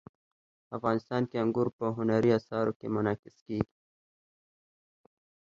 [0.77, 3.75] افغانستان کې انګور په هنري اثارو کې منعکس کېږي.